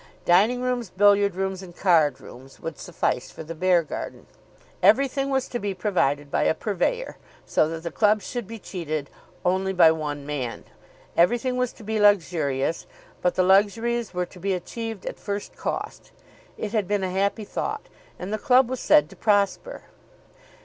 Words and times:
Dining 0.25 0.63
rooms, 0.63 0.89
billiard 0.89 1.35
rooms, 1.35 1.61
and 1.61 1.77
card 1.77 2.19
rooms 2.19 2.59
would 2.59 2.79
suffice 2.79 3.29
for 3.29 3.43
the 3.43 3.53
Beargarden. 3.53 4.25
Everything 4.81 5.29
was 5.29 5.47
to 5.49 5.59
be 5.59 5.75
provided 5.75 6.31
by 6.31 6.41
a 6.45 6.55
purveyor, 6.55 7.17
so 7.45 7.69
that 7.69 7.83
the 7.83 7.91
club 7.91 8.23
should 8.23 8.47
be 8.47 8.57
cheated 8.57 9.11
only 9.45 9.73
by 9.73 9.91
one 9.91 10.25
man. 10.25 10.63
Everything 11.15 11.55
was 11.55 11.71
to 11.73 11.83
be 11.83 11.99
luxurious, 11.99 12.87
but 13.21 13.35
the 13.35 13.43
luxuries 13.43 14.11
were 14.11 14.25
to 14.25 14.39
be 14.39 14.53
achieved 14.55 15.05
at 15.05 15.19
first 15.19 15.55
cost. 15.55 16.11
It 16.57 16.71
had 16.71 16.87
been 16.87 17.03
a 17.03 17.11
happy 17.11 17.45
thought, 17.45 17.87
and 18.17 18.33
the 18.33 18.39
club 18.39 18.71
was 18.71 18.79
said 18.79 19.07
to 19.11 19.15
prosper. 19.15 19.83